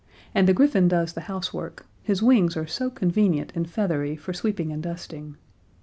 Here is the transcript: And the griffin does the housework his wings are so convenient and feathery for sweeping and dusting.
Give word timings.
And 0.33 0.47
the 0.47 0.53
griffin 0.55 0.87
does 0.87 1.13
the 1.13 1.21
housework 1.29 1.85
his 2.01 2.23
wings 2.23 2.57
are 2.57 2.65
so 2.65 2.89
convenient 2.89 3.51
and 3.53 3.69
feathery 3.69 4.15
for 4.15 4.33
sweeping 4.33 4.71
and 4.71 4.81
dusting. 4.81 5.37